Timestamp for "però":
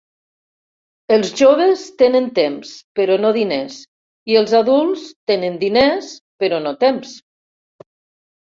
3.01-3.17, 6.45-6.63